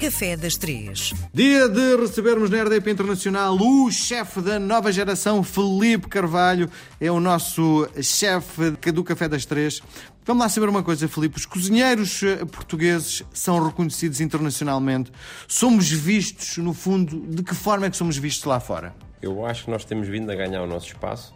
[0.00, 1.12] Café das Três.
[1.34, 6.70] Dia de recebermos na RDP Internacional o chefe da nova geração, Felipe Carvalho.
[6.98, 9.82] É o nosso chefe do Café das Três.
[10.24, 11.36] Vamos lá saber uma coisa, Felipe.
[11.36, 15.12] Os cozinheiros eh, portugueses são reconhecidos internacionalmente.
[15.46, 18.94] Somos vistos, no fundo, de que forma é que somos vistos lá fora?
[19.20, 21.34] Eu acho que nós temos vindo a ganhar o nosso espaço.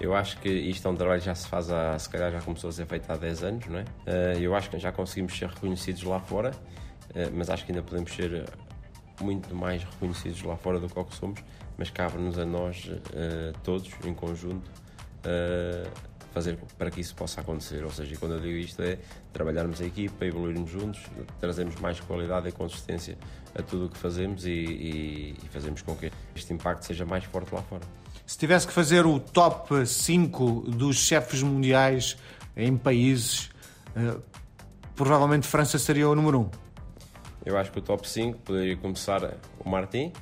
[0.00, 2.40] Eu acho que isto é um trabalho que já se faz há, se calhar já
[2.40, 3.84] começou a ser feito há 10 anos, não é?
[4.06, 6.52] Eh, eu acho que já conseguimos ser reconhecidos lá fora.
[7.14, 8.44] Eh, mas acho que ainda podemos ser eh,
[9.20, 11.40] muito mais reconhecidos lá fora do que somos,
[11.76, 14.70] mas cabe-nos a nós uh, todos, em conjunto,
[16.32, 17.84] fazer para que isso possa acontecer.
[17.84, 18.98] Ou seja, quando eu digo isto é
[19.32, 21.00] trabalharmos a equipa, evoluirmos juntos,
[21.40, 23.18] trazermos mais qualidade e consistência
[23.56, 27.24] a tudo o que fazemos e, e, e fazemos com que este impacto seja mais
[27.24, 27.82] forte lá fora.
[28.26, 32.16] Se tivesse que fazer o top 5 dos chefes mundiais
[32.56, 33.50] em países,
[34.94, 36.42] provavelmente França seria o número 1.
[36.42, 36.67] Um.
[37.44, 39.22] Eu acho que o top 5 poderia começar
[39.58, 40.12] o Martim,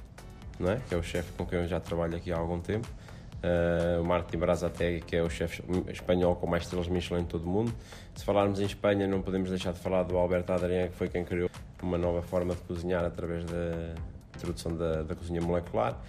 [0.58, 0.80] não é?
[0.88, 2.88] que é o chefe com quem eu já trabalho aqui há algum tempo.
[3.36, 7.44] Uh, o Martim Brazateg, que é o chefe espanhol com mais estrelas Michelin em todo
[7.44, 7.72] o mundo.
[8.14, 11.24] Se falarmos em Espanha, não podemos deixar de falar do Alberto Adrián, que foi quem
[11.24, 11.50] criou
[11.82, 13.94] uma nova forma de cozinhar através da
[14.34, 16.00] introdução da, da cozinha molecular.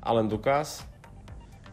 [0.00, 0.82] Alan Ducasse,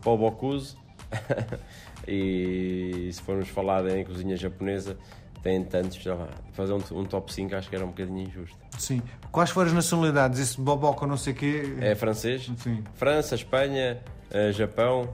[0.02, 0.76] Paul Bocuse,
[2.08, 4.98] e se formos falar em cozinha japonesa,
[5.42, 8.58] tem tantos, já lá, fazer um, um, top 5 acho que era um bocadinho injusto.
[8.78, 9.02] Sim.
[9.32, 10.40] Quais foram as nacionalidades?
[10.40, 11.76] Esse boboca não sei o quê?
[11.80, 12.84] É francês, Sim.
[12.96, 14.00] França, Espanha,
[14.32, 15.10] uh, Japão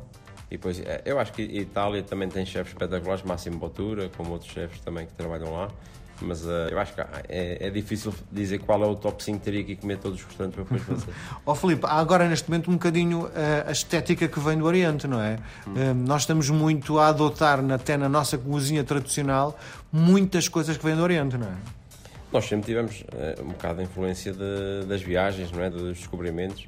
[0.54, 4.52] e depois eh, eu acho que Itália também tem chefes espetaculares, Máximo Bottura, como outros
[4.52, 5.68] chefes também que trabalham lá.
[6.22, 9.64] Mas uh, eu acho que é, é, difícil dizer qual é o top 5 teria
[9.64, 11.12] que comer todos os restantes para depois fazer.
[11.44, 13.32] Ó oh, Filipe, há agora neste momento um bocadinho uh,
[13.68, 15.40] a estética que vem do Oriente, não é?
[15.68, 15.72] Hum.
[15.72, 19.58] Uh, nós estamos muito a adotar, até na nossa cozinha tradicional,
[19.92, 21.56] muitas coisas que vêm do Oriente, não é?
[22.32, 23.04] Nós sempre tivemos
[23.44, 25.70] um bocado a influência de, das viagens, não é?
[25.70, 26.68] Dos descobrimentos.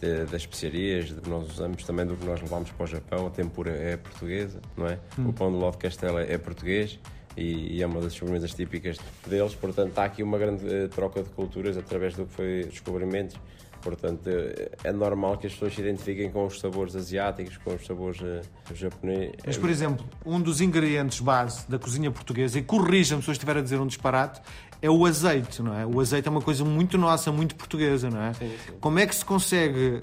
[0.00, 3.26] De, das especiarias que nós usamos, também do que nós levamos para o Japão.
[3.26, 4.98] A tempura é portuguesa, não é?
[5.18, 5.28] Hum.
[5.28, 6.98] O pão do ló de castelo é português
[7.36, 9.54] e, é uma das sobremesas típicas deles.
[9.54, 13.36] Portanto, há aqui uma grande uh, troca de culturas através do que foi descobrimentos.
[13.82, 17.84] Portanto, uh, é normal que as pessoas se identifiquem com os sabores asiáticos, com os
[17.84, 18.40] sabores uh,
[18.74, 19.34] japoneses.
[19.44, 23.56] Mas, por exemplo, um dos ingredientes base da cozinha portuguesa, e corrija-me se eu estiver
[23.56, 24.40] a dizer um disparate,
[24.84, 25.86] é o azeite, não é?
[25.86, 28.34] O azeite é uma coisa muito nossa, muito portuguesa, não é?
[28.34, 28.72] Sim, sim.
[28.78, 30.02] Como é que se consegue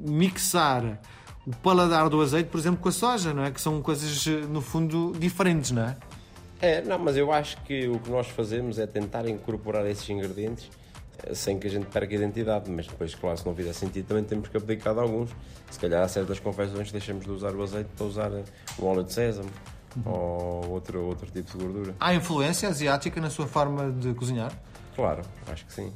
[0.00, 1.00] mixar
[1.44, 3.50] o paladar do azeite, por exemplo, com a soja, não é?
[3.50, 5.96] Que são coisas, no fundo, diferentes, não é?
[6.60, 10.70] É, não, mas eu acho que o que nós fazemos é tentar incorporar esses ingredientes
[11.24, 14.06] eh, sem que a gente perca a identidade, mas depois, claro, se não fizer sentido,
[14.06, 15.30] também temos que abdicar de alguns.
[15.68, 18.44] Se calhar há certas confecções que deixamos de usar o azeite para usar eh,
[18.78, 19.50] o óleo de sésamo
[19.96, 20.12] uhum.
[20.12, 21.94] ou outro, outro tipo de gordura.
[22.00, 24.52] Há influência asiática na sua forma de cozinhar?
[24.94, 25.92] Claro, acho que sim.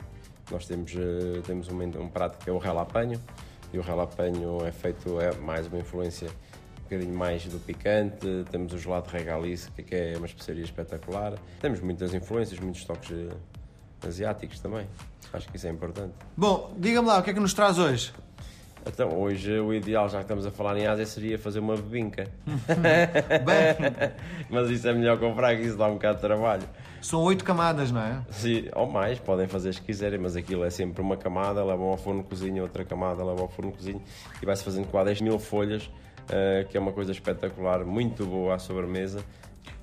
[0.51, 3.21] Nós temos, eh, temos um, um prato que é o relapanho,
[3.73, 6.29] e o relapanho é feito, é mais uma influência
[6.85, 11.35] bocadinho mais do picante, temos o gelado regalice, que é uma especiaria espetacular.
[11.61, 14.87] Temos muitas influências, muitos toques eh, asiáticos também.
[15.33, 16.15] Acho que isso é importante.
[16.37, 18.13] Bom, diga-me lá, o que é que nos traz hoje?
[18.87, 22.29] Então, hoje o ideal, já que estamos a falar em Ásia, seria fazer uma bebinca.
[24.51, 26.65] Mas isso é melhor comprar, que isso dá um bocado de trabalho.
[27.01, 28.23] São oito camadas, não é?
[28.31, 31.99] Sim, ou mais, podem fazer se quiserem, mas aquilo é sempre uma camada, levam ao
[31.99, 34.01] forno cozinha, outra camada, levam ao forno cozinha
[34.43, 35.91] e vai-se fazendo com 10 mil folhas
[36.25, 39.25] uh, que é uma coisa espetacular, muito boa à sobremesa.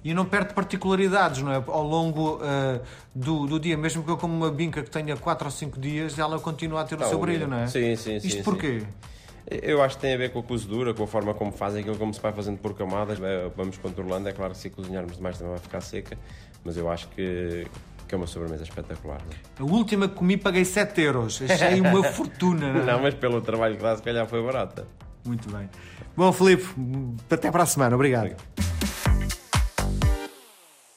[0.04, 1.64] E não perde particularidades, não é?
[1.68, 2.82] Ao longo uh,
[3.14, 6.18] do, do, dia, mesmo que eu como uma binca que tenha 4 ou 5 dias,
[6.18, 7.68] ela continua a ter o seu brilho, não é?
[7.68, 8.28] Sim, sim, sim.
[8.28, 8.80] Isto porquê?
[8.80, 8.88] Sim.
[9.62, 11.98] Eu acho que tem a ver com a cozedura, com a forma como fazem aquilo,
[11.98, 13.20] como se vai fazendo por camadas,
[13.56, 14.30] vamos controlando.
[14.30, 16.18] É claro que se cozinharmos demais também vai ficar seca,
[16.64, 17.68] mas eu acho que,
[18.08, 19.20] que é uma sobremesa espetacular.
[19.26, 19.68] Não?
[19.68, 19.72] É?
[19.72, 22.72] A última que comi paguei 7 euros, achei uma fortuna.
[22.72, 22.86] Não, é?
[22.86, 24.88] não, mas pelo trabalho que dá, se calhar foi barata.
[25.26, 25.70] Muito bem.
[26.16, 26.66] Bom, Filipe,
[27.30, 27.96] até para a semana.
[27.96, 28.28] Obrigado.
[28.28, 28.71] Obrigado.